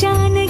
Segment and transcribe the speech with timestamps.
[0.00, 0.47] 家呢？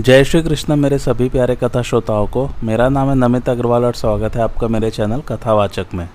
[0.00, 3.94] जय श्री कृष्ण, मेरे सभी प्यारे कथा श्रोताओं को। मेरा नाम है नमित अग्रवाल और
[3.94, 6.08] स्वागत है आपका मेरे चैनल कथावाचक में।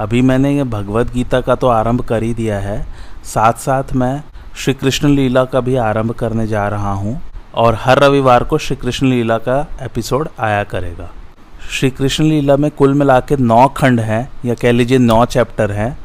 [0.00, 2.80] अभी मैंने ये भगवत गीता का तो आरंभ कर ही दिया है।
[3.24, 4.22] साथ साथ मैं
[4.54, 7.20] श्री कृष्ण लीला का भी आरंभ करने जा रहा हूँ
[7.54, 11.10] और हर रविवार को श्री कृष्ण लीला का एपिसोड आया करेगा।
[11.70, 15.72] श्री कृष्ण लीला में कुल मिला के नौ खंड हैं, या कह लीजिए नौ चैप्टर
[15.72, 15.96] हैं।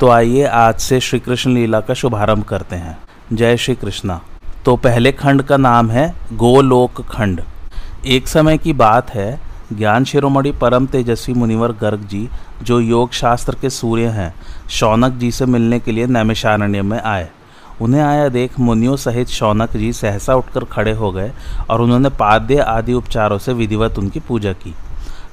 [0.00, 2.98] तो आइए आज से श्री कृष्ण लीला का शुभारंभ करते हैं।
[3.32, 4.20] जय श्री कृष्णा।
[4.64, 7.40] तो पहले खंड का नाम है गोलोक खंड।
[8.06, 9.40] एक समय की बात है,
[9.72, 12.28] ज्ञान शिरोमणि परम तेजस्वी मुनिवर गर्ग जी,
[12.62, 14.34] जो योग शास्त्र के सूर्य हैं,
[14.70, 17.28] शौनक जी से मिलने के लिए नैमिषारण्य में आए।
[17.80, 21.32] उन्हें आया देख मुनियों सहित शौनक जी सहसा उठकर खड़े हो गए
[21.70, 24.74] और उन्होंने पाद्य आदि उपचारों से विधिवत उनकी पूजा की।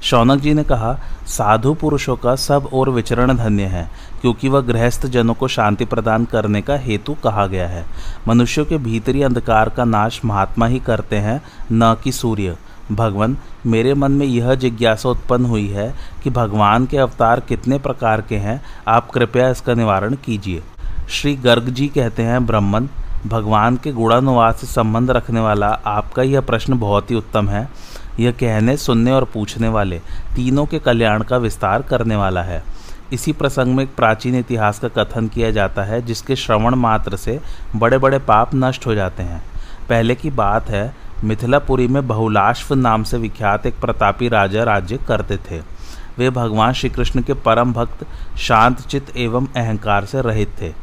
[0.02, 3.90] शौनक जी ने कहा, साधु पुरुषों का सब और विचरण धन्य है
[4.22, 7.86] क्योंकि वह गृहस्थ जनों को शांति प्रदान करने का हेतु कहा गया है।
[8.28, 12.58] मनुष्यों के भीतरी अंधकार का नाश महात्मा ही करते हैं, न कि सूर्य।
[12.92, 18.22] भगवान, मेरे मन में यह जिज्ञासा उत्पन्न हुई है कि भगवान के अवतार कितने प्रकार
[18.22, 20.64] के हैं, आप कृपया इसका निवारण कीजिए।
[21.09, 22.88] श्री गर्ग जी कहते हैं, ब्राह्मण,
[23.28, 27.70] भगवान के गुणानुवाद से संबंध रखने वाला आपका यह प्रश्न बहुत ही उत्तम है।
[28.20, 30.00] यह कहने, सुनने और पूछने वाले
[30.36, 32.64] तीनों के कल्याण का विस्तार करने वाला है।
[33.13, 37.39] इसी प्रसंग में एक प्राचीन इतिहास का कथन किया जाता है, जिसके श्रवण मात्र से
[37.75, 39.41] बड़े बड़े पाप नष्ट हो जाते हैं।
[39.89, 45.38] पहले की बात है, मिथिलापुरी में बहुलाश्व नाम से विख्यात एक प्रतापी राजा राज्य करते
[45.49, 45.59] थे।
[46.17, 48.05] वे भगवान श्री कृष्ण के परम भक्त,
[48.39, 50.73] शांत चित्त एवं अहंकार से रहित थे।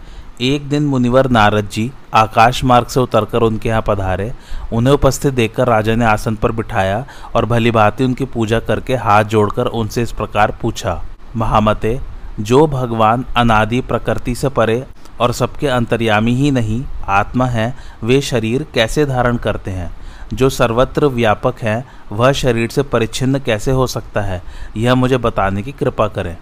[0.45, 4.33] एक दिन मुनिवर नारद जी आकाश मार्ग से उतरकर उनके यहाँ पधारे।
[4.73, 9.25] उन्हें उपस्थित देखकर राजा ने आसन पर बिठाया और भली भांति उनकी पूजा करके हाथ
[9.25, 11.03] जोड़कर उनसे इस प्रकार पूछा,
[11.37, 11.99] महामते
[12.41, 14.87] जो भगवान अनादि प्रकृति से परे
[15.21, 19.97] और सबके अंतर्यामी ही नहीं, आत्मा है, वे शरीर कैसे धारण करते हैं?
[20.35, 24.43] जो सर्वत्र व्यापक है, वह शरीर से परिच्छिन्न कैसे हो सकता है?
[24.77, 26.37] यह मुझे बताने की कृपा करें।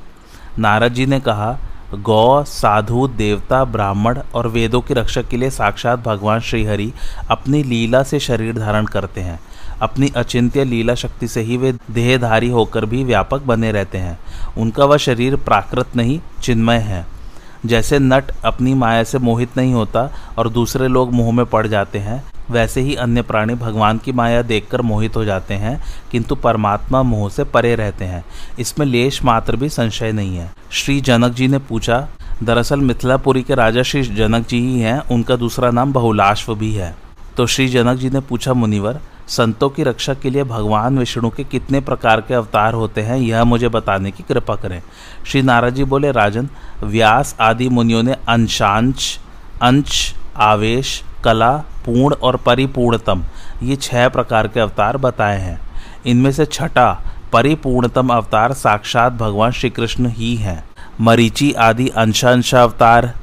[0.59, 1.59] नारद जी ने कहा,
[1.95, 6.93] गौ, साधु, देवता, ब्राह्मण और वेदों की रक्षा के लिए साक्षात भगवान श्रीहरि
[7.31, 9.41] अपनी लीला से शरीर धारण करते हैं।
[9.83, 14.19] अपनी अचिंत्य लीला शक्ति से ही वे देहधारी होकर भी व्यापक बने रहते हैं।
[14.59, 17.07] उनका वह शरीर प्राकृत नहीं, चिन्मय है।
[17.67, 21.99] जैसे नट अपनी माया से मोहित नहीं होता और दूसरे लोग मुँह में पड़ जाते
[21.99, 27.03] हैं, वैसे ही अन्य प्राणी भगवान की माया देखकर मोहित हो जाते हैं, किंतु परमात्मा
[27.03, 28.25] मोह से परे रहते हैं।
[28.59, 32.09] इसमें लेश मात्र भी संशय नहीं है। श्री जनक जी ने पूछा,
[32.43, 36.97] दरअसल मिथिलापुरी के राजा श्री जनक जी ही हैं, उनका दूसरा नाम बहुलाश्व भी है।
[37.37, 41.45] तो श्री जनक जी ने पूछा, मुनिवर संतों की रक्षा के लिए भगवान विष्णु के
[41.45, 44.83] कितने प्रकार के अवतार होते हैं, यह मुझे बताने की कृपा करें।
[45.27, 46.49] श्री नारद जी बोले, राजन,
[46.83, 49.19] व्यास आदि मुनियों ने अंशांश,
[49.63, 53.25] अंश, आवेश, कला, पूर्ण और परिपूर्णतम,
[53.63, 55.61] ये छह प्रकार के अवतार बताए हैं।
[56.07, 57.03] इनमें से छठा,
[57.33, 60.65] परिपूर्णतम अवतार साक्षात भगवान श्री कृष्ण ही हैं।
[61.01, 63.15] मरीचि आदि अंशांशावतार,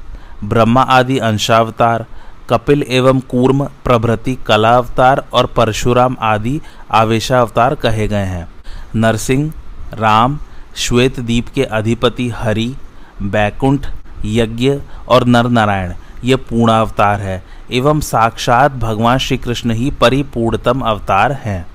[0.44, 2.06] ब्रह्मा आदि अंशावतार
[2.50, 6.60] कपिल एवं कूर्म, प्रभृति, कलावतार और परशुराम आदि
[6.90, 8.48] आवेशावतार कहे गए हैं।
[8.96, 9.52] नरसिंह,
[9.94, 10.38] राम
[10.76, 12.74] श्वेत द्वीप के अधिपति हरि,
[13.22, 13.86] बैकुंठ,
[14.24, 15.92] यज्ञ और नर नारायण
[16.24, 21.66] ये पूर्णावतार है, एवं साक्षात भगवान श्री कृष्ण ही परिपूर्णतम अवतार हैं।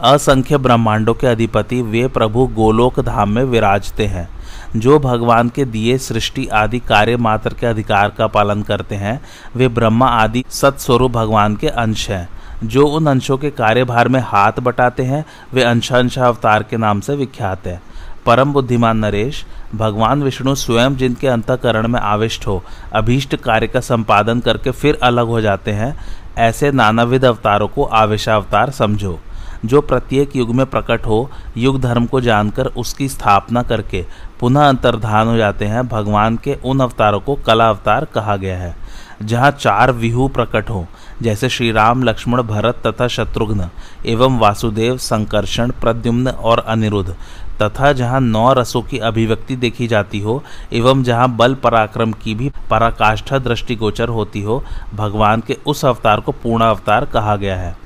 [0.00, 4.39] असंख्य ब्रह्मांडों के अधिपति वे प्रभु गोलोक धाम में विराजते हैं।
[4.76, 9.20] जो भगवान के दिए सृष्टि आदि कार्य मात्र के अधिकार का पालन करते हैं,
[9.56, 12.28] वे ब्रह्मा आदि सत्स्वरूप भगवान के अंश हैं।
[12.64, 17.16] जो उन अंशों के कार्यभार में हाथ बटाते हैं, वे अंशांशा अवतार के नाम से
[17.16, 17.82] विख्यात है।
[18.26, 24.40] परम बुद्धिमान नरेश, भगवान विष्णु स्वयं जिनके अंतकरण में आविष्ट हो, अभीष्ट कार्य का संपादन
[24.40, 26.00] करके फिर अलग हो जाते हैं,
[26.38, 29.20] ऐसे नानाविध अवतारों को आवेशावतार समझो।
[29.64, 34.06] जो प्रत्येक युग में प्रकट हो युग धर्म को जानकर उसकी स्थापना करके
[34.40, 38.74] पुनः अंतर्धान हो जाते हैं। भगवान के उन अवतारों को कला अवतार कहा गया है,
[39.22, 40.86] जहाँ चार विहु प्रकट हो,
[41.22, 43.68] जैसे श्री राम, लक्ष्मण, भरत तथा शत्रुघ्न,
[44.06, 47.14] एवं वासुदेव, संकर्षण, प्रद्युम्न और अनिरुद्ध,
[47.62, 52.50] तथा जहाँ नौ रसों की अभिव्यक्ति देखी जाती हो, एवं जहाँ बल पराक्रम की भी
[52.70, 54.62] पराकाष्ठा दृष्टिगोचर होती हो,
[54.94, 57.76] भगवान के उस अवतार को पूर्ण अवतार कहा गया है।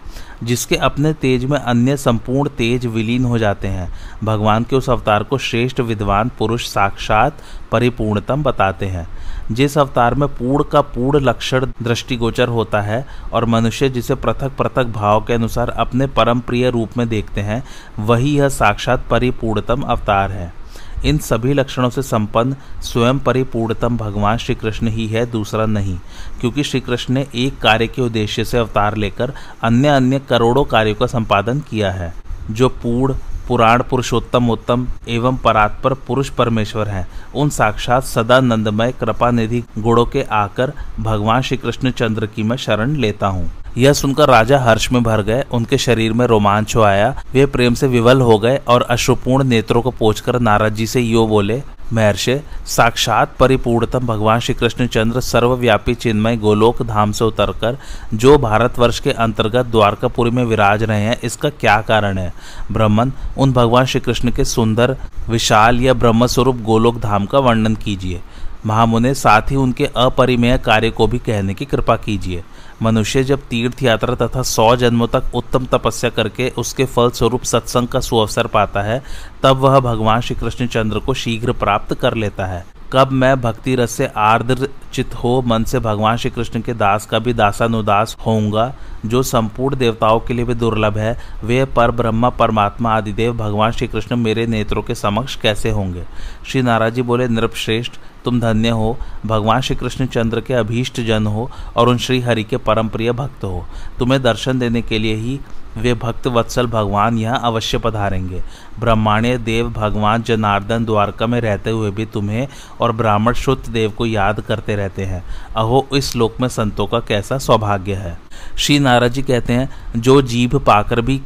[0.43, 3.93] जिसके अपने तेज में अन्य संपूर्ण तेज विलीन हो जाते हैं।
[4.25, 7.43] भगवान के उस अवतार को श्रेष्ठ विद्वान पुरुष साक्षात
[7.73, 9.07] परिपूर्णतम बताते हैं।
[9.53, 14.85] जिस अवतार में पूर्ण का पूर्ण लक्षण दृष्टिगोचर होता है और मनुष्य जिसे पृथक पृथक
[14.85, 17.65] भाव के अनुसार अपने परम प्रिय रूप में देखते हैं,
[17.99, 20.64] वही यह साक्षात परिपूर्णतम अवतार है।
[21.05, 25.99] इन सभी लक्षणों से संपन्न स्वयं परिपूर्णतम भगवान श्री कृष्ण ही है, दूसरा नहीं,
[26.41, 30.95] क्योंकि श्री कृष्ण ने एक कार्य के उद्देश्य से अवतार लेकर अन्य अन्य करोड़ों कार्यों
[30.95, 32.13] का संपादन किया है,
[32.51, 33.15] जो पूर्ण,
[33.49, 40.23] पुराण, पुरुषोत्तम, उत्तम एवं परात्पर पुरुष परमेश्वर हैं। उन साक्षात सदानंदमय कृपा निधि गुणों के
[40.33, 45.03] आकर भगवान श्री कृष्ण चंद्र की मैं शरण लेता हूँ। यह सुनकर राजा हर्ष में
[45.03, 48.83] भर गए, उनके शरीर में रोमांच हो आया। वे प्रेम से विवल हो गए और
[48.83, 51.63] अश्रुपूर्ण नेत्रों को पोचकर नारद जी से यो बोले,
[51.93, 57.79] महर्षि, साक्षात परिपूर्णतम भगवान श्री कृष्ण चंद्र सर्वव्यापी चिन्मय गोलोक धाम से उतरकर,
[58.15, 62.33] जो भारतवर्ष के अंतर्गत द्वारकापुरी में विराज रहे हैं, इसका क्या कारण है?
[62.73, 64.97] ब्रह्मन, उन भगवान श्री कृष्ण के सुंदर,
[65.29, 68.21] विशाल या ब्रह्म स्वरूप गोलोक धाम का वर्णन कीजिए।
[68.67, 72.45] महामुने साथ ही उनके अपरिमेय कार्य को भी कहने की कृपा कीजिए।
[72.85, 77.89] मनुष्य जब तीर्थ यात्रा तथा सौ जन्मों तक उत्तम तपस्या करके उसके फल स्वरूप सत्संग
[77.89, 79.03] का सुअवसर पाता है,
[79.43, 82.65] तब वह भगवान श्री कृष्ण चंद्र को शीघ्र प्राप्त कर लेता है।
[82.95, 87.07] कब मैं भक्ति रस से आर्द्र चित हो, मन से भगवान श्री कृष्ण के दास
[87.07, 88.75] का भी दासानुदास होऊँगा,
[89.07, 93.89] जो संपूर्ण देवताओं के लिए भी दुर्लभ है, वे पर ब्रह्मा, परमात्मा आदिदेव, भगवान श्री
[93.89, 96.05] कृष्ण मेरे नेत्रों के समक्ष कैसे होंगे?
[96.47, 97.93] श्री नाराज़ बोले, नृपश्रेष्ठ,
[98.25, 102.45] तुम धन्य हो, भगवान श्री कृष्ण चंद्र के अभीष्ट जन हो और उन श्री हरि
[102.45, 103.67] के परम प्रिय भक्त हो।
[103.99, 105.41] तुम्हें दर्शन देने के लिए ही
[105.77, 108.43] वे भक्त वत्सल भगवान यहाँ अवश्य पधारेंगे।
[108.81, 112.49] ब्रह्माण्य देव भगवान जनार्दन द्वारका में रहते हुए भी तुम्हें
[112.81, 115.25] और ब्राह्मण शुद्ध देव को याद करते रहते हैं।
[115.57, 118.19] अहो, इस लोक में संतों का कैसा सौभाग्य है।
[118.59, 121.21] श्री नारद जी कहते हैं, जो जीभ पाकर भी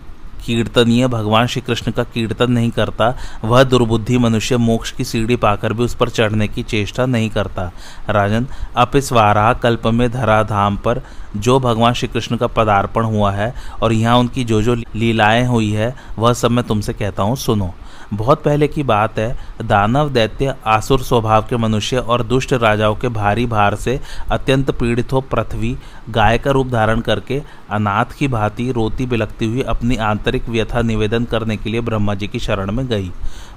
[0.49, 3.09] कीर्तनीय, भगवान श्री कृष्ण का कीर्तन नहीं करता,
[3.45, 7.71] वह दुर्बुद्धि मनुष्य मोक्ष की सीढ़ी पाकर भी उस पर चढ़ने की चेष्टा नहीं करता।
[8.11, 8.47] राजन
[8.77, 11.03] अप इस वाराह कल्प में धराधाम पर
[11.37, 15.71] जो भगवान श्री कृष्ण का पदार्पण हुआ है और यहाँ उनकी जो जो लीलाएँ हुई
[15.71, 17.75] है, वह सब मैं तुमसे कहता हूँ, सुनो।
[18.15, 23.09] बहुत पहले की बात है, दानव दैत्य आसुर स्वभाव के मनुष्य और दुष्ट राजाओं के
[23.09, 23.99] भारी भार से
[24.31, 25.77] अत्यंत पीड़ित हो पृथ्वी,
[26.11, 31.25] गाय का रूप धारण करके अनाथ की भांति रोती बिलकती हुई अपनी आंतरिक व्यथा निवेदन
[31.25, 33.11] करने के लिए ब्रह्मा जी की शरण में गई।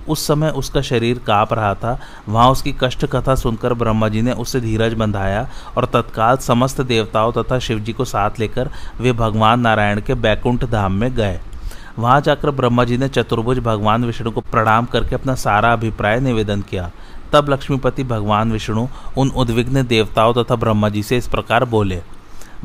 [0.10, 4.32] उस समय उसका शरीर काँप रहा था। वहाँ उसकी कष्ट कथा सुनकर ब्रह्मा जी ने
[4.32, 10.02] उसे धीरज बंधाया और तत्काल समस्त देवताओं तथा शिवजी को साथ लेकर वे भगवान नारायण
[10.02, 11.40] के बैकुंठ धाम में गए।
[12.00, 16.62] वहाँ जाकर ब्रह्मा जी ने चतुर्भुज भगवान विष्णु को प्रणाम करके अपना सारा अभिप्राय निवेदन
[16.62, 16.92] किया।
[17.34, 22.02] तब लक्ष्मीपति भगवान विष्णु उन उद्विग्न देवताओं तथा ब्रह्मा जी से इस प्रकार बोले,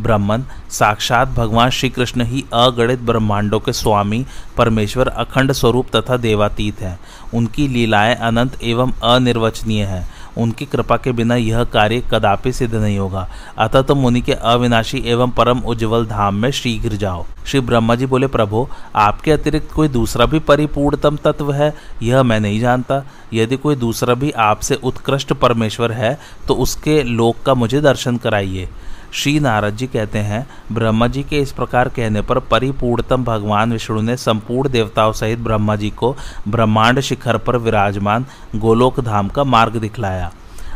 [0.01, 6.81] ब्रह्मन, साक्षात भगवान श्री कृष्ण ही अगणित ब्रह्मांडों के स्वामी, परमेश्वर अखंड स्वरूप तथा देवातीत
[6.81, 7.01] हैं।
[7.35, 12.99] उनकी लीलाएँ अनंत एवं अनिर्वचनीय हैं। उनकी कृपा के बिना यह कार्य कदापि सिद्ध नहीं
[12.99, 13.29] होगा।
[13.59, 18.07] अतः तुम मुनि के अविनाशी एवं परम उज्जवल धाम में शीघ्र जाओ। श्री ब्रह्मा जी
[18.07, 21.73] बोले, प्रभो, आपके अतिरिक्त कोई दूसरा भी परिपूर्णतम तत्व है?
[22.03, 23.03] यह मैं नहीं जानता।
[23.33, 28.69] यदि कोई दूसरा भी आपसे उत्कृष्ट परमेश्वर है तो उसके लोक का मुझे दर्शन कराइए।
[29.13, 34.01] श्री नारद जी कहते हैं, ब्रह्मा जी के इस प्रकार कहने पर परिपूर्णतम भगवान विष्णु
[34.01, 36.17] ने संपूर्ण देवताओं सहित ब्रह्मा जी को
[36.49, 40.33] ब्रह्मांड शिखर पर विराजमान गोलोक धाम का मार्ग दिखलाया।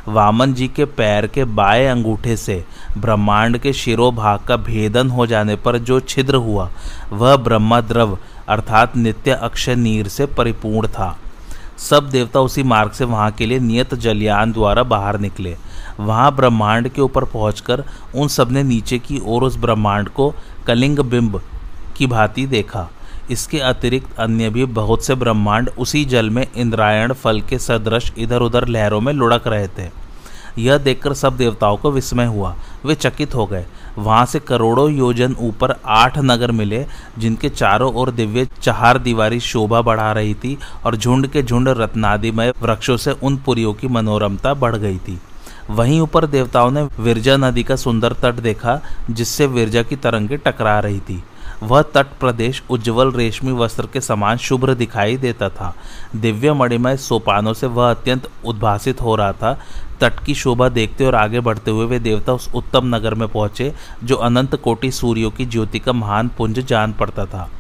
[0.09, 2.65] वामन जी के पैर के बाएँ अंगूठे से
[2.99, 6.71] ब्रह्मांड के शिरोभाग का भेदन हो जाने पर जो छिद्र हुआ,
[7.13, 8.19] वह ब्रह्मा द्रव
[8.49, 11.17] अर्थात नित्य अक्षय नीर से परिपूर्ण था।
[11.81, 15.57] सब देवता उसी मार्ग से वहाँ के लिए नियत जलयान द्वारा बाहर निकले।
[16.01, 17.85] वहाँ ब्रह्मांड के ऊपर पहुंचकर
[18.15, 20.35] उन सबने नीचे की ओर उस ब्रह्मांड को
[20.67, 21.41] कलिंग बिंब
[21.97, 22.89] की भांति देखा।
[23.31, 28.41] इसके अतिरिक्त अन्य भी बहुत से ब्रह्मांड उसी जल में इंद्रायण, फल के सदृश इधर
[28.41, 29.89] उधर लहरों में लुढ़क रहे थे।
[30.59, 33.66] यह देखकर सब देवताओं को विस्मय हुआ। वे चकित हो गए।
[33.99, 36.87] वहाँ से करोड़ों योजन ऊपर आठ नगर मिले,
[37.19, 42.52] जिनके चारों ओर दिव्य चार दीवारी शोभा बढ़ा रही थी और झुंड के झुंड रत्नादिमय
[42.62, 45.21] वृक्षों से उन पुरियों की मनोरमता बढ़ गई थी।
[45.71, 48.80] वहीं ऊपर देवताओं ने विरजा नदी का सुंदर तट देखा,
[49.11, 51.25] जिससे विरजा की तरंगे टकरा रही थी।
[51.62, 55.75] वह तट प्रदेश उज्जवल रेशमी वस्त्र के समान शुभ्र दिखाई देता था।
[56.17, 59.52] दिव्य मणिमय सोपानों से वह अत्यंत उद्भासित हो रहा था।
[60.00, 63.73] तट की शोभा देखते और आगे बढ़ते हुए वे देवता उस उत्तम नगर में पहुँचे,
[64.05, 67.50] जो अनंत कोटि सूर्यों की ज्योति का महान पुंज जान पड़ता था।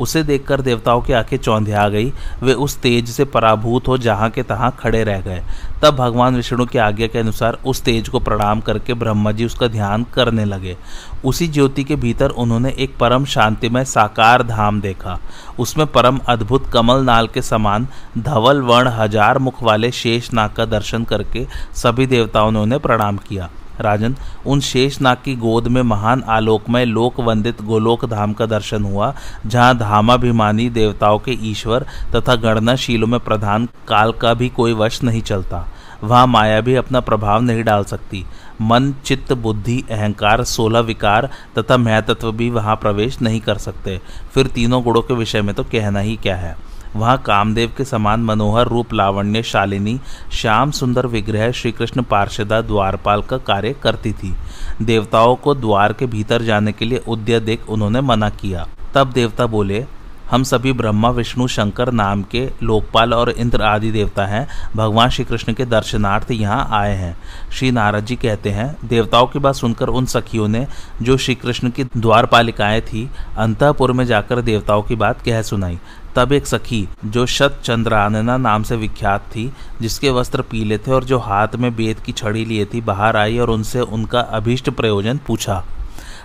[0.00, 4.42] उसे देखकर देवताओं की आँखें चौंधिया गई। वे उस तेज से पराभूत हो जहाँ के
[4.42, 5.42] तहाँ खड़े रह गए।
[5.82, 9.66] तब भगवान विष्णु की आज्ञा के अनुसार उस तेज को प्रणाम करके ब्रह्मा जी उसका
[9.68, 10.76] ध्यान करने लगे।
[11.24, 15.18] उसी ज्योति के भीतर उन्होंने एक परम शांतिमय साकार धाम देखा।
[15.58, 17.86] उसमें परम अद्भुत कमल नाल के समान
[18.18, 23.16] धवल, वर्ण, हज़ार मुख वाले शेष नाग का दर्शन करके सभी देवताओं ने उन्हें प्रणाम
[23.18, 23.48] किया।
[23.80, 29.14] राजन, उन शेषनाग की गोद में महान आलोकमय लोक वंदित गोलोक धाम का दर्शन हुआ,
[29.46, 35.22] जहाँ धामाभिमानी देवताओं के ईश्वर तथा गणनाशीलों में प्रधान काल का भी कोई वश नहीं
[35.22, 35.66] चलता।
[36.04, 38.24] वहाँ माया भी अपना प्रभाव नहीं डाल सकती।
[38.60, 44.00] मन, चित्त, बुद्धि, अहंकार, सोलह विकार तथा महतत्व भी वहाँ प्रवेश नहीं कर सकते।
[44.34, 46.56] फिर तीनों गुणों के विषय में तो कहना ही क्या है।
[46.96, 50.00] वहाँ कामदेव के समान मनोहर रूप लावण्य शालिनी,
[50.32, 54.34] श्याम सुंदर विग्रह श्री कृष्ण पार्षदा द्वारपाल का कार्य करती थी।
[54.82, 59.46] देवताओं को द्वार के भीतर जाने के लिए उद्य देख उन्होंने मना किया। तब देवता
[59.46, 59.86] बोले
[60.30, 65.24] हम सभी ब्रह्मा, विष्णु, शंकर नाम के लोकपाल और इंद्र आदि देवता हैं। भगवान श्री
[65.24, 67.16] कृष्ण के दर्शनार्थ यहाँ आए हैं।
[67.52, 70.66] श्री नारद जी कहते हैं, देवताओं की बात सुनकर उन सखियों ने
[71.02, 75.78] जो श्री कृष्ण की द्वारपालिकाएँ थी, अंतपुर में जाकर देवताओं की बात कह सुनाई।
[76.16, 81.04] तब एक सखी, जो शत चंद्रानना नाम से विख्यात थी, जिसके वस्त्र पीले थे और
[81.04, 85.20] जो हाथ में बेत की छड़ी लिए थी, बाहर आई और उनसे उनका अभीष्ट प्रयोजन
[85.26, 85.64] पूछा।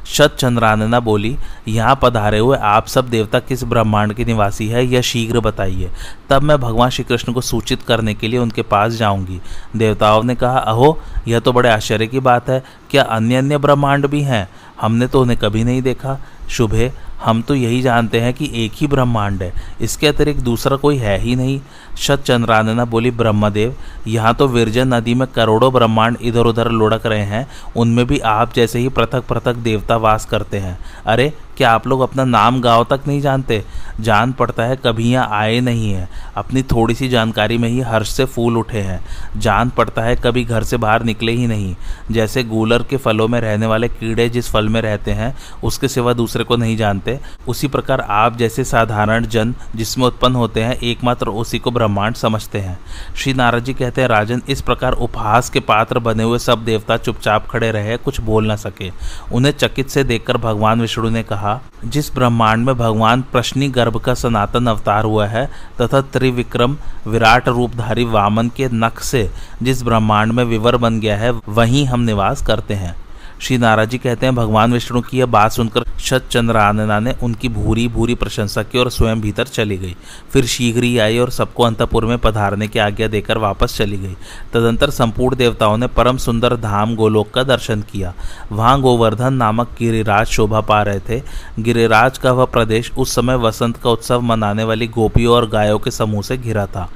[0.06, 5.02] शत चंद्रानना बोली, यहाँ पधारे हुए आप सब देवता किस ब्रह्मांड के निवासी है, यह
[5.02, 5.92] शीघ्र बताइए।
[6.30, 9.42] तब मैं भगवान श्री कृष्ण को सूचित करने के लिए उनके पास जाऊँगी।
[9.76, 12.64] देवताओं ने कहा, अहो, यह तो बड़े आश्चर्य की बात है।
[12.96, 14.50] क्या अन्य अन्य ब्रह्मांड भी हैं?
[14.82, 16.92] हमने तो उन्हें कभी नहीं देखा। शुभे,
[17.26, 21.18] हम तो यही जानते हैं कि एक ही ब्रह्मांड है। इसके अतिरिक्त दूसरा कोई है
[21.20, 21.62] ही नहीं।
[21.98, 23.76] शत चंद्रानना बोली, ब्रह्मदेव,
[24.08, 28.54] यहाँ तो विरजन नदी में करोड़ों ब्रह्मांड इधर उधर लुढ़क रहे हैं। उनमें भी आप
[28.54, 32.84] जैसे ही पृथक पृथक देवता वास करते हैं। अरे क्या आप लोग अपना नाम गाँव
[32.90, 33.64] तक नहीं जानते।
[34.00, 38.10] जान पड़ता है, कभी यहाँ आए नहीं हैं। अपनी थोड़ी सी जानकारी में ही हर्ष
[38.10, 39.06] से फूल उठे हैं।
[39.38, 41.76] जान पड़ता है, कभी घर से बाहर निकले ही नहीं।
[42.12, 46.14] जैसे गूलर के फलों में रहने वाले कीड़े जिस फल में रहते हैं, उसके सिवा
[46.14, 51.28] दूसरे को नहीं जानते। उसी प्रकार आप जैसे साधारण जन जिसमें उत्पन्न होते हैं, एकमात्र
[51.28, 52.80] उसी को ब्रह्मांड समझते हैं।
[53.16, 56.98] श्री नारद जी कहते हैं, राजन, इस प्रकार उपहास के पात्र बने हुए सब देवता
[56.98, 58.92] चुपचाप खड़े रहे, कुछ बोल ना सके।
[59.32, 63.98] उन्हें चकित से देखकर भगवान विष्णु ने कहा कहा, जिस ब्रह्मांड में भगवान प्रश्नी गर्भ
[63.98, 65.50] का सनातन अवतार हुआ है,
[65.82, 69.30] तथा त्रिविक्रम विराट रूपधारी वामन के नख से
[69.64, 73.05] जिस ब्रह्मांड में विवर बन गया है, वहीं हम निवास करते हैं।
[73.42, 77.50] श्री नाराज़ जी कहते हैं, भगवान विष्णु की यह बात सुनकर शत चंद्रानना ने उनकी
[77.50, 79.96] भूरी भूरी प्रशंसा की और स्वयं भीतर चली गई।
[80.34, 84.16] फिर शीघ्र ही आई और सबको अंतपुर में पधारने की आज्ञा देकर वापस चली गई।
[84.54, 88.14] तदंतर संपूर्ण देवताओं ने परम सुंदर धाम गोलोक का दर्शन किया।
[88.52, 91.22] वहाँ गोवर्धन नामक गिरिराज शोभा पा रहे थे।
[91.60, 95.92] गिरिराज का वह प्रदेश उस समय वसंत का उत्सव मनाने वाली गोपियों और गायों के
[95.92, 96.90] समूह से घिरा था।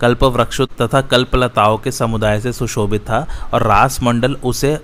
[0.00, 4.78] कल्प वृक्षों तथा कल्पलताओं के समुदाय से सुशोभित था और रास मंडल उसे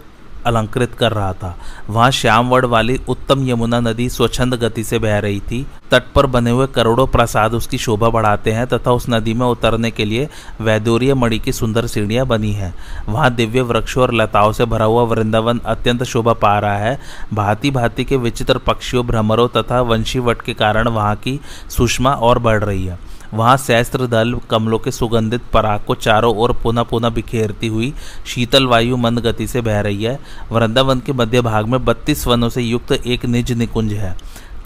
[0.49, 1.55] अलंकृत कर रहा था।
[1.91, 6.51] वहाँ श्यामवड़ वाली उत्तम यमुना नदी स्वच्छंद गति से बह रही थी। तट पर बने
[6.51, 10.29] हुए करोड़ों प्रसाद उसकी शोभा बढ़ाते हैं तथा उस नदी में उतरने के लिए
[10.61, 12.75] वैदूर्य मणि की सुंदर सीढ़ियाँ बनी हैं।
[13.09, 16.99] वहाँ दिव्य वृक्षों और लताओं से भरा हुआ वृंदावन अत्यंत शोभा पा रहा है।
[17.35, 21.41] भांति भांति के विचित्र पक्षियों, भ्रमरों तथा वंशीवट के कारण वहाँ की
[21.71, 22.99] सुषमा और बढ़ रही है।
[23.35, 27.93] वहाँ सहस्त्र दल कमलों के सुगंधित पराग को चारों ओर पुनः पुनः बिखेरती हुई
[28.27, 30.19] शीतल वायु मंद गति से बह रही है।
[30.53, 34.17] वृंदावन के मध्य भाग में बत्तीस वनों से युक्त एक निज निकुंज है।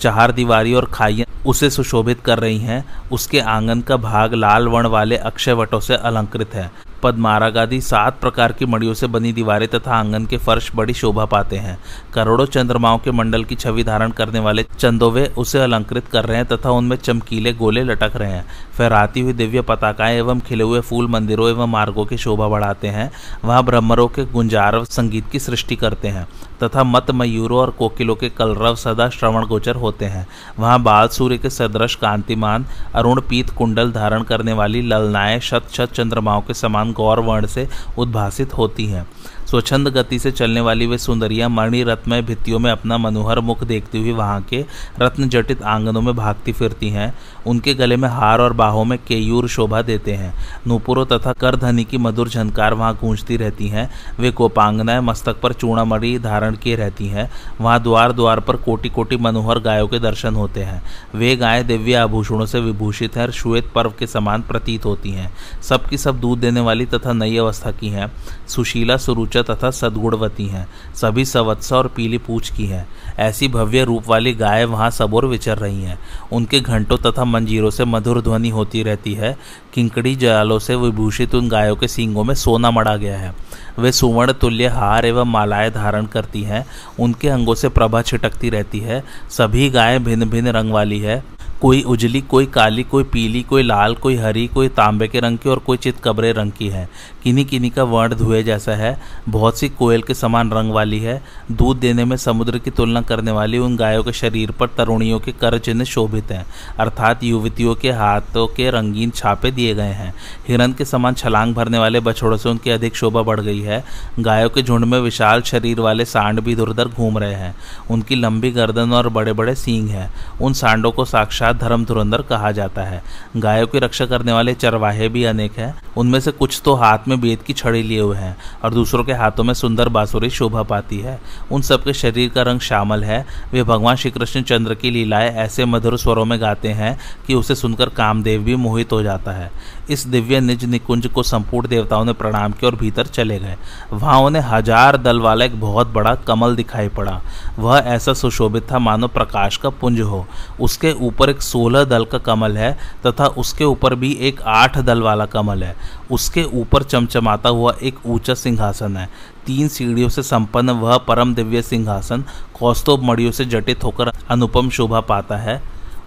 [0.01, 4.87] चार दीवारी और खाइया उसे सुशोभित कर रही हैं। उसके आँगन का भाग लाल वर्ण
[4.87, 6.71] वाले अक्षय वटों से अलंकृत है।
[7.03, 11.25] पदमाराग आदि सात प्रकार की मड़ियों से बनी दीवारें तथा आँगन के फर्श बड़ी शोभा
[11.25, 11.79] पाते हैं।
[12.15, 16.47] करोड़ों चंद्रमाओं के मंडल की छवि धारण करने वाले चंदोवे उसे अलंकृत कर रहे हैं
[16.47, 18.45] तथा उनमें चमकीले गोले लटक रहे हैं।
[18.79, 23.11] फहराती हुई दिव्य पताकाएँ एवं खिले हुए फूल मंदिरों एवं मार्गों की शोभा बढ़ाते हैं।
[23.45, 26.27] वहाँ ब्रह्मरों के गुंजारव संगीत की सृष्टि करते हैं
[26.63, 30.27] तथा मत मयूरों और कोकिलों के कलरव सदा श्रवण गोचर होते हैं।
[30.59, 35.93] वहाँ बाल सूर्य के सदृश कांतिमान, अरुण पीत कुंडल धारण करने वाली ललनाएँ शत शत
[35.93, 39.07] चंद्रमाओं के समान गौर वर्ण से उद्भासित होती हैं।
[39.53, 43.99] स्वच्छंद गति से चलने वाली वे सुंदरियाँ मणि रत्नमय भित्तियों में अपना मनोहर मुख देखती
[43.99, 44.65] हुई वहाँ के
[45.01, 47.15] रत्न जटित आंगनों में भागती फिरती हैं।
[47.47, 50.35] उनके गले में हार और बाहों में केयूर शोभा देते हैं।
[50.67, 56.19] नूपुरों तथा करधनी की मधुर झनकार वहाँ गूंजती रहती हैं। वे कोपांगनाएँ मस्तक पर चूड़ामणि
[56.19, 57.31] धारण किए रहती हैं।
[57.61, 60.83] वहाँ द्वार द्वार पर कोटि कोटि मनोहर गायों के दर्शन होते हैं।
[61.15, 65.33] वे गायें दिव्य आभूषणों से विभूषित हैं और श्वेत पर्व के समान प्रतीत होती हैं।
[65.63, 68.13] सबकी सब दूध देने वाली तथा नई अवस्था की हैं।
[68.49, 74.09] सुशीला, सुरुचा तथा सदगुणवती हैं। सभी सवत्सा और पीली पूछ की हैं। ऐसी भव्य रूप
[74.09, 75.99] वाली गाय वहाँ सबोर विचर रही हैं।
[76.33, 79.39] उनके घंटों तथा मंजीरों से मधुर ध्वनि होती रहती है।
[79.75, 83.35] किंकड़ी जालों से विभूषित उन गायों के सींगों में सोना मड़ा गया है।
[83.79, 86.67] वे सुवर्ण तुल्य हार एवं मालाएँ धारण करती हैं।
[87.01, 91.25] उनके अंगों से प्रभा छिटकती रहती है। सभी गायें भिन्न भिन्न रंग वाली है।
[91.63, 95.49] कोई उजली, कोई काली, कोई पीली, कोई लाल, कोई हरी, कोई तांबे के रंग की
[95.49, 96.89] और कोई चितकबरे रंग की है।
[97.25, 101.23] किन्हीं किन्हीं का वर्ण धुए जैसा है। बहुत सी कोयल के समान रंग वाली है।
[101.53, 105.33] दूध देने में समुद्र की तुलना करने वाली उन गायों के शरीर पर तरुणियों के
[105.33, 106.47] कर चिन्ह शोभित हैं।
[106.79, 110.15] अर्थात युवतियों के हाथों के रंगीन छापे दिए गए हैं।
[110.49, 113.85] हिरन के समान छलांग भरने वाले बछड़ों से उनकी अधिक शोभा बढ़ गई है।
[114.19, 117.55] गायों के झुंड में विशाल शरीर वाले सांड भी इधर उधर घूम रहे हैं।
[117.91, 122.53] उनकी लंबी गर्दन और बड़े बड़े सींग हैं। उन सांडों को साक्षात धर्म धुरंधर कहा
[122.53, 123.03] जाता है।
[123.37, 127.21] गायों की रक्षा करने वाले चरवाहे भी अनेक हैं। उनमें से कुछ तो हाथ में
[127.21, 130.99] बेद की छड़ी लिए हुए हैं और दूसरों के हाथों में सुंदर बांसुरी शोभा पाती
[130.99, 131.21] है।
[131.53, 135.65] उन सबके शरीर का रंग शामिल है। वे भगवान श्री कृष्ण चंद्र की लीलाएँ ऐसे
[135.65, 139.51] मधुर स्वरों में गाते हैं कि उसे सुनकर कामदेव भी मोहित हो जाता है।
[139.91, 143.57] इस दिव्य निज निकुंज को संपूर्ण देवताओं ने प्रणाम किया और भीतर चले गए।
[143.93, 147.21] वहाँ उन्हें हज़ार दल वाला एक बहुत बड़ा कमल दिखाई पड़ा।
[147.59, 150.27] वह ऐसा सुशोभित था, मानो प्रकाश का पुंज हो।
[150.61, 152.73] उसके ऊपर एक सोलह दल का कमल है
[153.07, 155.75] तथा उसके ऊपर भी एक आठ दल वाला कमल है।
[156.11, 159.09] उसके ऊपर चमचमाता हुआ एक ऊँचा सिंहासन है।
[159.47, 162.25] तीन सीढ़ियों से संपन्न वह परम दिव्य सिंहासन
[162.59, 165.61] कौस्तुभ मड़ियों से जटित होकर अनुपम शोभा पाता है।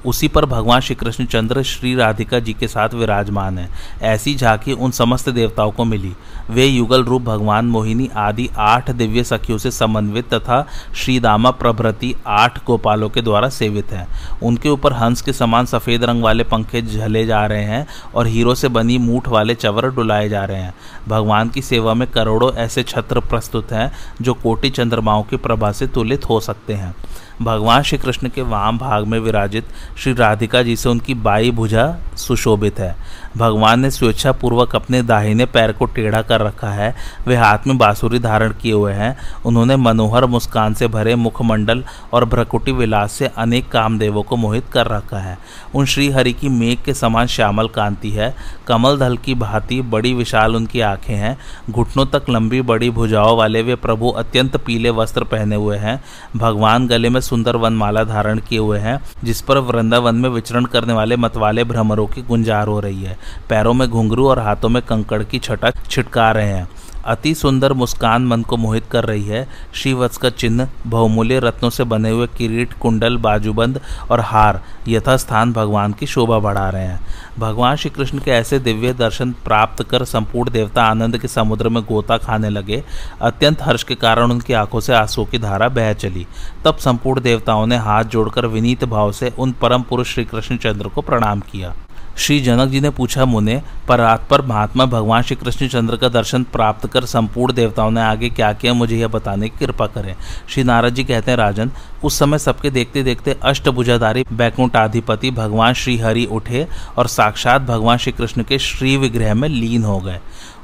[0.06, 3.70] उसी पर भगवान श्री कृष्ण चंद्र श्री राधिका जी के साथ विराजमान है।
[4.02, 6.14] ऐसी झांकी उन समस्त देवताओं को मिली।
[6.50, 10.66] वे युगल रूप भगवान मोहिनी आदि आठ दिव्य सखियों से समन्वित तथा
[10.96, 14.08] श्रीदामा प्रभृति आठ गोपालों के द्वारा सेवित हैं।
[14.44, 18.56] उनके ऊपर हंस के समान सफ़ेद रंग वाले पंखे झले जा रहे हैं और हीरो
[18.56, 20.74] से बनी मूठ वाले चवर डुलाए जा रहे हैं।
[21.08, 23.92] भगवान की सेवा में करोड़ों ऐसे छत्र प्रस्तुत हैं
[24.22, 26.96] जो कोटि चंद्रमाओं की प्रभा से तुलित हो सकते हैं।
[27.42, 29.66] भगवान श्री कृष्ण के वाम भाग में विराजित
[29.98, 32.96] श्री राधिका जी से उनकी बाई भुजा सुशोभित है।
[33.38, 36.96] भगवान ने स्वेच्छापूर्वक अपने दाहिने पैर को टेढ़ा कर रखा है।
[37.28, 42.26] वे हाथ में बांसुरी धारण किए हुए हैं। उन्होंने मनोहर मुस्कान से भरे मुखमंडल और
[42.26, 45.38] भ्रकुटी विलास से अनेक कामदेवों को मोहित कर रखा है।
[45.76, 48.36] उन श्री हरि की मेघ के समान श्यामल कांति है।
[48.68, 51.38] कमल दल की भांति बड़ी विशाल उनकी आँखें हैं।
[51.70, 56.04] घुटनों तक लंबी बड़ी भुजाओं वाले वे प्रभु अत्यंत पीले वस्त्र पहने हुए हैं।
[56.36, 60.94] भगवान गले में सुंदर वनमाला धारण किए हुए हैं, जिस पर वृंदावन में विचरण करने
[60.94, 65.24] वाले मतवाले भ्रमरों की गुंजार हो रही है। पैरों में घुंघरू और हाथों में कंकड़
[65.24, 66.68] की छटा छिटका रहे हैं।
[67.06, 71.84] अति सुंदर मुस्कान मन को मोहित कर रही है। श्रीवत्स का चिन्ह बहुमूल्य रत्नों से
[71.84, 73.80] बने हुए किरीट, कुंडल, बाजूबंद
[74.12, 77.00] और हार यथास्थान भगवान की शोभा बढ़ा रहे हैं।
[77.40, 81.84] भगवान श्री कृष्ण के ऐसे दिव्य दर्शन प्राप्त कर संपूर्ण देवता आनंद के समुद्र में
[81.84, 82.84] गोता खाने लगे।
[83.22, 86.28] अत्यंत हर्ष के कारण उनकी आँखों से आंसुओं की धारा बह चली।
[86.66, 90.88] तब संपूर्ण देवताओं ने हाथ जोड़कर विनीत भाव से उन परम पुरुष श्री कृष्ण चंद्र
[90.88, 91.74] को प्रणाम किया।
[92.18, 96.10] श्री जनक जी ने पूछा, मुने, पर रात पर महात्मा भगवान श्री कृष्ण चंद्र का
[96.10, 100.16] दर्शन प्राप्त कर संपूर्ण देवताओं ने आगे क्या किया, मुझे यह बताने की कृपा करें।
[100.50, 101.72] श्री नारद जी कहते हैं, राजन,
[102.04, 108.12] उस समय सबके देखते देखते अष्टभुजाधारी बैकुंठाधिपति भगवान श्री हरि उठे और साक्षात भगवान श्री
[108.12, 110.20] कृष्ण के श्री विग्रह में लीन हो गए।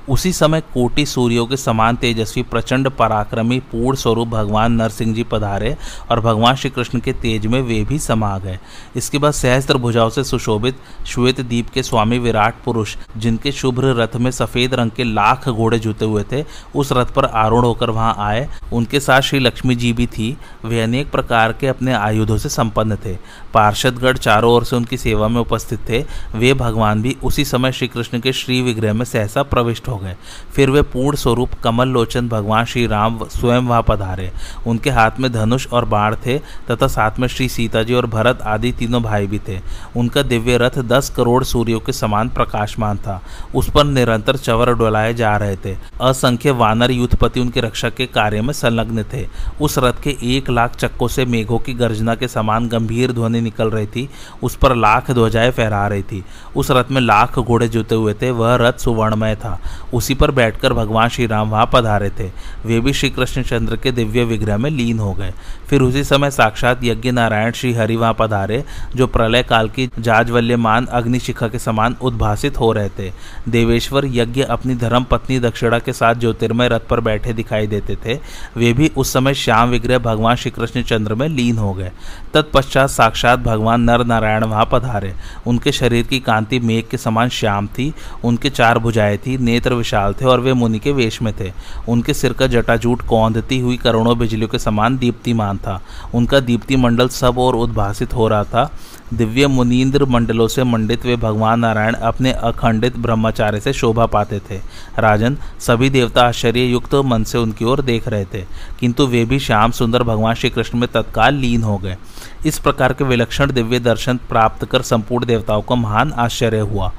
[0.10, 5.78] उसी समय कोटि सूर्यों के समान तेजस्वी, प्रचंड पराक्रमी, पूर्ण स्वरूप भगवान नरसिंह जी पधारे
[6.12, 8.60] और भगवान श्री कृष्ण के तेज में वे भी समा गए।
[8.96, 14.16] इसके बाद सहस्त्र भुजाओं से सुशोभित श्वेत दीप के स्वामी विराट पुरुष, जिनके शुभ्र रथ
[14.16, 18.16] में सफ़ेद रंग के लाख घोड़े जुते हुए थे, उस रथ पर आरूढ़ होकर वहाँ
[18.20, 22.50] आए। उनके साथ श्री लक्ष्मी जी भी थी। वे अनेक प्रकार के अपने आयुधों से
[22.50, 23.18] संपन्न थे।
[23.54, 26.04] पार्षदगढ़ चारों ओर से उनकी सेवा में उपस्थित थे,
[26.36, 30.16] वे भगवान भी उसी समय श्री कृष्ण के श्री विग्रह में सहसा प्रविष्ट हो गए।
[30.56, 34.32] फिर वे पूर्ण स्वरूप कमल लोचन भगवान श्री राम स्वयं वहाँ पधारे।
[34.68, 38.42] उनके हाथ में धनुष और बाढ़ थे, तथा साथ में श्री सीता जी और भरत
[38.42, 39.60] आदि तीनों भाई भी थे।
[39.98, 43.22] उनका दिव्य रथ दस करोड़ सूर्यों के समान प्रकाशमान था।
[43.56, 48.42] उस पर निरंतर चवर डोलाए जा रहे थे। असंख्य वानर युद्धपति उनके रक्षा के कार्य
[48.42, 49.28] में संलग्न थे।
[49.62, 53.70] उस रथ के एक लाख चक्कों से मेघों की गर्जना के समान गंभीर ध्वनि निकल
[53.70, 54.10] रही थी,
[54.44, 56.26] उस पर लाख ध्वजाएँ फहरा रही थी।
[56.56, 59.62] उस रथ में लाख घोड़े जुते हुए थे, वह रथ सुवर्णमय था।
[59.94, 62.32] उसी पर बैठकर भगवान श्री राम वहाँ पधारे थे।
[62.66, 65.34] वे भी श्री कृष्ण चंद्र के दिव्य विग्रह में लीन हो गए।
[65.70, 68.64] फिर उसी समय साक्षात यज्ञ नारायण श्री हरि वहाँ पधारे,
[68.96, 73.12] जो प्रलय काल की जाजवल्यमान अग्निशिखा के समान उद्भासित हो रहे थे।
[73.50, 78.20] देवेश्वर यज्ञ अपनी धर्म पत्नी दक्षिणा के साथ ज्योतिर्मय रथ पर बैठे दिखाई देते थे।
[78.58, 81.92] वे भी उस समय श्याम विग्रह भगवान श्री कृष्ण चंद्र में लीन हो गए।
[82.34, 85.14] तत्पश्चात साक्षात भगवान नर नारायण वहाँ पधारे।
[85.48, 90.14] उनके शरीर की कांति मेघ के समान श्याम थी, उनके चार भुजाएँ थी, नेत्र विशाल
[90.14, 91.52] थे और वे मुनि के वेश में थे।
[91.90, 95.82] उनके सिर का जटाजूट कौंधती हुई करोड़ों बिजलियों के समान दीप्तिमान था।
[96.14, 98.72] उनका दीप्ति मंडल सब और उद्भासित हो रहा था।
[99.14, 104.60] दिव्य मुनीन्द्र मंडलों से मंडित वे भगवान नारायण अपने अखंडित ब्रह्मचार्य से शोभा पाते थे।
[105.00, 108.46] राजन, सभी देवता आश्चर्य युक्त मन से उनकी ओर देख रहे थे,
[108.80, 111.98] किंतु वे भी श्याम सुंदर भगवान श्री कृष्ण में तत्काल लीन हो गए।
[112.46, 116.92] इस प्रकार के विलक्षण दिव्य दर्शन प्राप्त कर संपूर्ण देवताओं को महान आश्चर्य हुआ।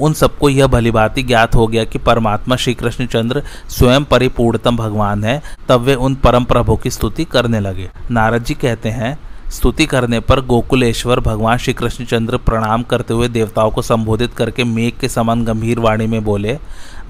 [0.00, 5.42] उन सबको यह भलीभांति ज्ञात हो गया कि परमात्मा श्री कृष्णचंद्र स्वयं परिपूर्णतम भगवान है,
[5.68, 9.18] तब वे उन परम प्रभु की स्तुति करने लगे। नारद जी कहते हैं,
[9.50, 14.92] स्तुति करने पर गोकुलेश्वर भगवान श्री कृष्णचंद्र प्रणाम करते हुए देवताओं को संबोधित करके मेघ
[15.00, 16.58] के समान गंभीर वाणी में बोले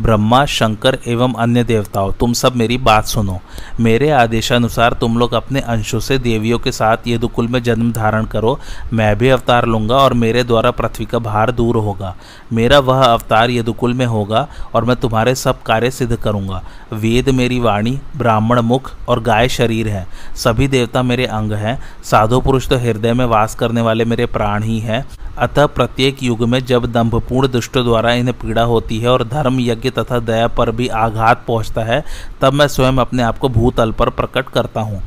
[0.00, 3.40] ब्रह्मा, शंकर एवं अन्य देवताओं, तुम सब मेरी बात सुनो।
[3.80, 8.58] मेरे आदेशानुसार तुम लोग अपने अंशों से देवियों के साथ यदुकुल में जन्म धारण करो।
[8.92, 12.16] मैं भी अवतार लूँगा और मेरे द्वारा पृथ्वी का भार दूर होगा।
[12.52, 17.60] मेरा वह अवतार यदुकुल में होगा और मैं तुम्हारे सब कार्य सिद्ध करूँगा। वेद मेरी
[17.60, 22.76] वाणी, ब्राह्मण मुख और गाय शरीर है। सभी देवता मेरे अंग हैं। साधु पुरुष तो
[22.76, 25.04] हृदय में वास करने वाले मेरे प्राण ही हैं।
[25.38, 29.83] अतः प्रत्येक युग में जब दंभपूर्ण दुष्टों द्वारा इन्हें पीड़ा होती है और धर्म, यज्ञ
[29.90, 32.04] तथा दया पर भी आघात पहुँचता है,
[32.40, 35.02] तब मैं स्वयं अपने आप को भूतल पर प्रकट करता हूँ।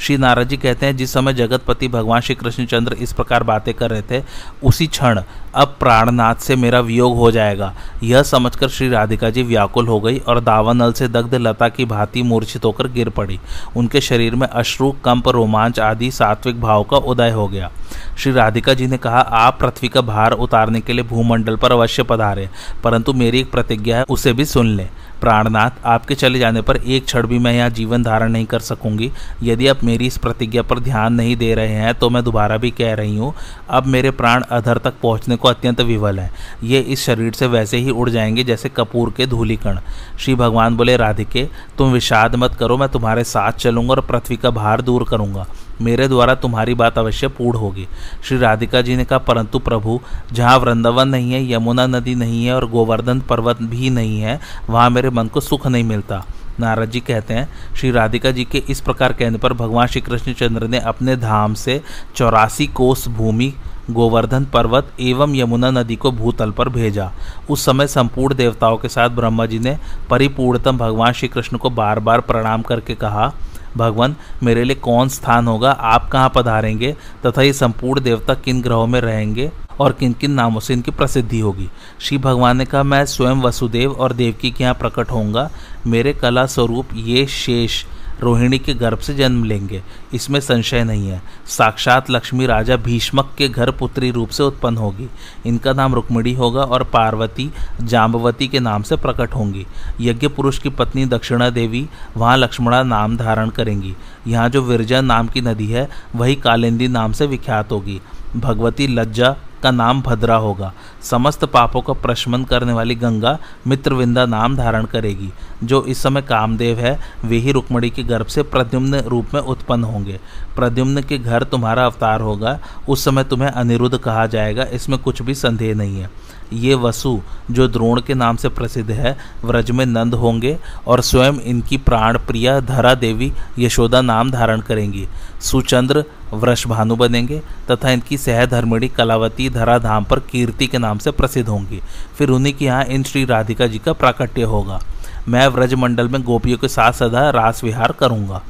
[0.00, 3.90] श्री नारद जी कहते हैं, जिस समय जगतपति भगवान श्री कृष्णचंद्र इस प्रकार बातें कर
[3.90, 4.24] रहे थे,
[4.64, 5.22] उसी क्षण
[5.54, 10.18] अब प्राणनाथ से मेरा वियोग हो जाएगा। यह समझकर श्री राधिका जी व्याकुल हो गई
[10.18, 13.40] और दावानल से दग्ध लता की भांति मूर्छित होकर गिर पड़ी।
[13.76, 17.70] उनके शरीर में अश्रु, कंप, रोमांच आदि सात्विक भाव का उदय हो गया।
[18.18, 22.02] श्री राधिका जी ने कहा, आप पृथ्वी का भार उतारने के लिए भूमंडल पर अवश्य
[22.02, 22.48] पधारे,
[22.84, 24.88] परंतु मेरी एक प्रतिज्ञा है, उसे भी सुन लें।
[25.20, 29.10] प्राणनाथ, आपके चले जाने पर एक क्षण भी मैं यहाँ जीवन धारण नहीं कर सकूँगी।
[29.42, 32.70] यदि आप मेरी इस प्रतिज्ञा पर ध्यान नहीं दे रहे हैं तो मैं दोबारा भी
[32.70, 33.32] कह रही हूँ,
[33.70, 36.30] अब मेरे प्राण अधर तक पहुँचने को अत्यंत विवल है।
[36.64, 39.78] ये इस शरीर से वैसे ही उड़ जाएँगे जैसे कपूर के धूलिकण।
[40.18, 44.50] श्री भगवान बोले, राधिके, तुम विषाद मत करो, मैं तुम्हारे साथ चलूँगा और पृथ्वी का
[44.50, 45.46] भार दूर करूँगा।
[45.80, 47.86] मेरे द्वारा तुम्हारी बात अवश्य पूर्ण होगी।
[48.24, 50.00] श्री राधिका जी ने कहा, परंतु प्रभु,
[50.32, 54.90] जहाँ वृंदावन नहीं है, यमुना नदी नहीं है और गोवर्धन पर्वत भी नहीं है, वहाँ
[54.90, 56.24] मेरे मन को सुख नहीं मिलता।
[56.60, 60.66] नारद जी कहते हैं, श्री राधिका जी के इस प्रकार कहने पर भगवान श्री कृष्णचंद्र
[60.68, 61.80] ने अपने धाम से
[62.16, 63.52] चौरासी कोस भूमि,
[63.90, 67.10] गोवर्धन पर्वत एवं यमुना नदी को भूतल पर भेजा।
[67.50, 69.76] उस समय संपूर्ण देवताओं के साथ ब्रह्मा जी ने
[70.10, 73.32] परिपूर्णतम भगवान श्री कृष्ण को बार बार प्रणाम करके कहा
[73.76, 75.70] भगवान मेरे लिए कौन स्थान होगा?
[75.70, 76.96] आप कहाँ पधारेंगे?
[77.26, 79.50] तथा ये संपूर्ण देवता किन ग्रहों में रहेंगे?
[79.80, 81.70] और किन किन नामों से इनकी प्रसिद्धि होगी?
[82.00, 85.50] श्री भगवान ने कहा, मैं स्वयं वसुदेव और देवकी के यहाँ प्रकट होऊँगा।
[85.86, 87.84] मेरे कला स्वरूप ये शेष
[88.20, 89.82] रोहिणी के गर्भ से जन्म लेंगे।
[90.14, 95.08] इसमें संशय नहीं है। साक्षात लक्ष्मी राजा भीष्मक के घर पुत्री रूप से उत्पन्न होगी।
[95.46, 97.50] इनका नाम रुक्मिणी होगा और पार्वती
[97.82, 99.66] जाम्बवती के नाम से प्रकट होंगी।
[100.00, 103.96] यज्ञ पुरुष की पत्नी दक्षिणा देवी वहाँ लक्ष्मणा नाम धारण करेंगी।
[104.26, 108.00] यहाँ जो विरजा नाम की नदी है, वही कालिंदी नाम से विख्यात होगी।
[108.36, 110.72] भगवती लज्जा का नाम भद्रा होगा।
[111.02, 115.32] समस्त पापों का प्रशमन करने वाली गंगा मित्रविंदा नाम धारण करेगी।
[115.64, 119.84] जो इस समय कामदेव है, वे ही रुक्मणी के गर्भ से प्रद्युम्न रूप में उत्पन्न
[119.84, 120.20] होंगे।
[120.56, 125.34] प्रद्युम्न के घर तुम्हारा अवतार होगा। उस समय तुम्हें अनिरुद्ध कहा जाएगा। इसमें कुछ भी
[125.34, 126.10] संदेह नहीं है।
[126.52, 131.40] ये वसु, जो द्रोण के नाम से प्रसिद्ध है, व्रज में नंद होंगे और स्वयं
[131.40, 135.06] इनकी प्राण प्रिया धरा देवी यशोदा नाम धारण करेंगी।
[135.40, 141.48] सुचंद्र वृषभानु बनेंगे तथा इनकी सहधर्मिणी कलावती धरा धाम पर कीर्ति के नाम से प्रसिद्ध
[141.48, 141.80] होंगी।
[142.18, 144.80] फिर उन्हीं के यहाँ इन श्री राधिका जी का प्राकट्य होगा।
[145.28, 148.42] मैं व्रजमंडल में गोपियों के साथ सदा रास विहार करूँगा।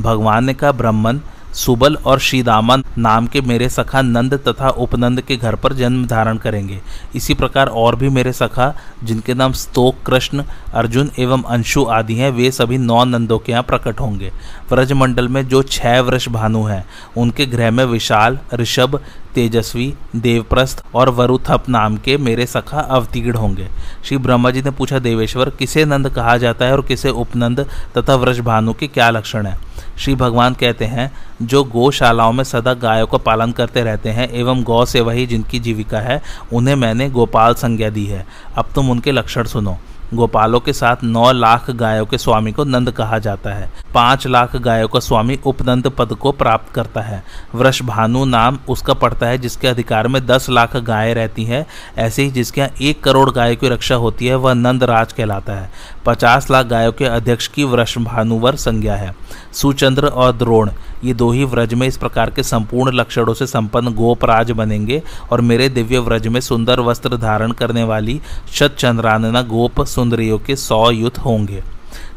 [0.00, 1.18] भगवान ने कहा, ब्राह्मण
[1.54, 6.36] सुबल और श्रीदामन नाम के मेरे सखा नंद तथा उपनंद के घर पर जन्म धारण
[6.36, 6.80] करेंगे।
[7.14, 12.30] इसी प्रकार और भी मेरे सखा, जिनके नाम स्तोक, कृष्ण, अर्जुन एवं अंशु आदि हैं,
[12.30, 14.32] वे सभी नौ नंदों के यहाँ प्रकट होंगे।
[14.70, 16.86] व्रजमंडल में जो छह वृष भानु हैं,
[17.16, 19.00] उनके गृह में विशाल, ऋषभ,
[19.34, 23.68] तेजस्वी, देवप्रस्थ और वरुथप नाम के मेरे सखा अवतीर्ण होंगे।
[24.04, 27.66] श्री ब्रह्मा जी ने पूछा, देवेश्वर, किसे नंद कहा जाता है और किसे उपनंद
[27.98, 29.69] तथा वृषभानु के क्या लक्षण है?
[29.98, 34.62] श्री भगवान कहते हैं, जो गौशालाओं में सदा गायों का पालन करते रहते हैं, एवं
[34.62, 36.22] गौ से वही जिनकी जीविका है,
[36.52, 38.26] उन्हें मैंने गोपाल संज्ञा दी है।
[38.56, 39.78] अब तुम उनके लक्षण सुनो।
[40.14, 44.56] गोपालों के साथ नौ लाख गायों के स्वामी को नंद कहा जाता है। पाँच लाख
[44.56, 47.24] गायों का स्वामी उपनंद पद को प्राप्त करता है।
[47.54, 51.66] वृष भानु नाम उसका पड़ता है, जिसके अधिकार में दस लाख गायें रहती हैं।
[51.98, 55.52] ऐसे ही जिसके यहाँ एक करोड़ गायों की रक्षा होती है, वह नंद राज कहलाता
[55.52, 55.70] है।
[56.06, 59.14] पचास लाख गायों के अध्यक्ष की वृष भानुवर संज्ञा है।
[59.52, 60.70] सुचंद्र और द्रोण,
[61.04, 65.40] ये दो ही व्रज में इस प्रकार के संपूर्ण लक्षणों से संपन्न गोपराज बनेंगे और
[65.40, 68.20] मेरे दिव्य व्रज में सुंदर वस्त्र धारण करने वाली
[68.52, 71.62] शत चंद्रानना गोप सुंदरियों के सौ युद्ध होंगे।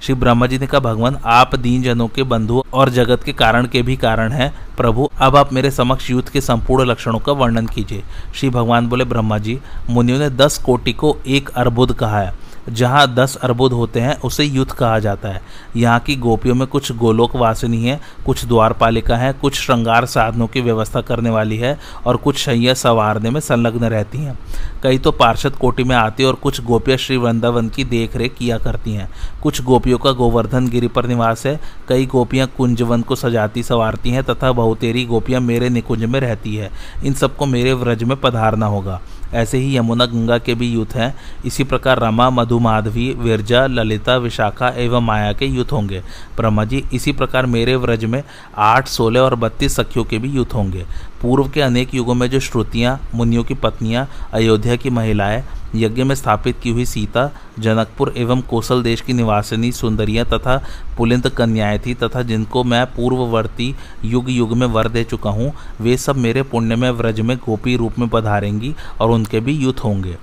[0.02, 3.68] श्री ब्रह्मा जी ने कहा, भगवान, आप दीन जनों के बंधु और जगत के कारण
[3.68, 7.66] के भी कारण हैं। प्रभु, अब आप मेरे समक्ष युद्ध के संपूर्ण लक्षणों का वर्णन
[7.66, 8.04] कीजिए।
[8.36, 13.14] श्री भगवान बोले, ब्रह्मा जी, मुनियों ने दस कोटि को एक अर्बुद कहा है। जहाँ
[13.16, 15.42] दस अर्बुद होते हैं, उसे युद्ध कहा जाता है।
[15.76, 20.62] यहाँ की गोपियों में कुछ गोलोक वासिनी है, कुछ द्वारपालिका है, कुछ श्रृंगार साधनों की
[20.62, 24.40] व्यवस्था करने वाली है और कुछ शैया संवारने में संलग्न रहती हैं।
[24.84, 28.58] कई तो पार्षद कोटि में आती और कुछ गोपियाँ श्री वृंदावन की देख रेख किया
[28.58, 29.10] करती हैं।
[29.44, 34.24] कुछ गोपियों का गोवर्धन गिरी पर निवास है। कई गोपियाँ कुंजवन को सजाती संवारती हैं
[34.24, 36.72] तथा बहुतेरी गोपियाँ मेरे निकुंज में रहती है।
[37.06, 39.02] इन सबको मेरे व्रज में पधारना होगा।
[39.34, 44.18] ऐसे ही यमुना गंगा के भी युद्ध हैं। इसी प्रकार रमा, मधु, माधवी, विरजा, ललिता,
[44.18, 46.00] विशाखा एवं माया के युद्ध होंगे।
[46.38, 48.24] ब्रह्मा जी, इसी प्रकार मेरे व्रज में
[48.58, 50.86] आठ सोलह और बत्तीस सखियों के भी युद्ध होंगे।
[51.22, 55.44] पूर्व के अनेक युगों में जो श्रुतियाँ, मुनियों की पत्नियाँ, अयोध्या की महिलाएँ
[55.76, 60.58] यज्ञ में स्थापित की हुई सीता, जनकपुर एवं कौशल देश की निवासिनी सुंदरियाँ तथा
[60.98, 63.74] पुलिंद कन्याएँ थी तथा जिनको मैं पूर्ववर्ती
[64.06, 67.76] युग युग में वर दे चुका हूँ, वे सब मेरे पुण्य में व्रज में गोपी
[67.76, 70.18] रूप में पधारेंगी और उनके भी युद्ध होंगे।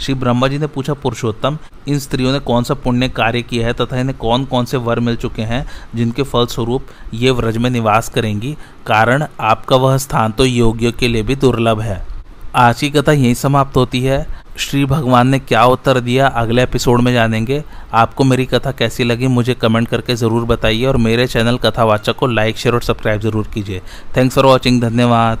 [0.00, 3.72] श्री ब्रह्मा जी ने पूछा, पुरुषोत्तम, इन स्त्रियों ने कौन सा पुण्य कार्य किया है
[3.72, 8.08] तथा इन्हें कौन कौन से वर मिल चुके हैं जिनके फलस्वरूप ये व्रज में निवास
[8.08, 8.56] करेंगी?
[8.86, 12.13] कारण, आपका वह स्थान तो योग्य के लिए भी दुर्लभ है।
[12.56, 14.26] आज की कथा यहीं समाप्त होती है।
[14.58, 17.62] श्री भगवान ने क्या उत्तर दिया, अगले एपिसोड में जानेंगे।
[17.92, 22.26] आपको मेरी कथा कैसी लगी, मुझे कमेंट करके ज़रूर बताइए और मेरे चैनल कथावाचक को
[22.26, 23.80] लाइक, शेयर और सब्सक्राइब ज़रूर कीजिए।
[24.16, 25.38] थैंक्स फॉर वॉचिंग धन्यवाद।